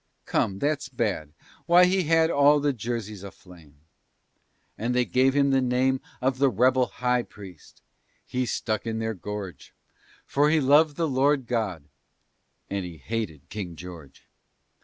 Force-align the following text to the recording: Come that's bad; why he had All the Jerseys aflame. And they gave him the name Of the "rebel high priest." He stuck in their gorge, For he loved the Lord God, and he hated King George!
Come 0.25 0.57
that's 0.57 0.89
bad; 0.89 1.31
why 1.67 1.85
he 1.85 2.05
had 2.05 2.31
All 2.31 2.59
the 2.59 2.73
Jerseys 2.73 3.21
aflame. 3.21 3.81
And 4.75 4.95
they 4.95 5.05
gave 5.05 5.35
him 5.35 5.51
the 5.51 5.61
name 5.61 6.01
Of 6.21 6.39
the 6.39 6.49
"rebel 6.49 6.87
high 6.87 7.21
priest." 7.21 7.83
He 8.25 8.47
stuck 8.47 8.87
in 8.87 8.97
their 8.97 9.13
gorge, 9.13 9.75
For 10.25 10.49
he 10.49 10.59
loved 10.59 10.95
the 10.95 11.07
Lord 11.07 11.45
God, 11.45 11.83
and 12.67 12.83
he 12.83 12.97
hated 12.97 13.47
King 13.49 13.75
George! 13.75 14.23